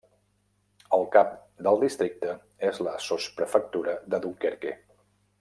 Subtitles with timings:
[0.97, 1.35] El cap
[1.67, 2.33] del districte
[2.71, 4.75] és la sotsprefectura de Dunkerque.